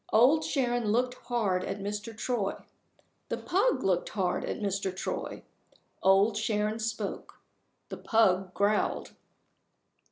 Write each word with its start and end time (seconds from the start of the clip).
Old 0.11 0.43
Sharon 0.43 0.85
looked 0.91 1.13
hard 1.27 1.63
at 1.63 1.77
Mr. 1.77 2.17
Troy. 2.17 2.55
The 3.29 3.37
pug 3.37 3.83
looked 3.83 4.09
hard 4.09 4.43
at 4.45 4.59
Mr. 4.59 4.91
Troy. 4.95 5.43
Old 6.01 6.35
Sharon 6.35 6.79
spoke. 6.79 7.39
The 7.89 7.97
pug 7.97 8.51
growled. 8.55 9.11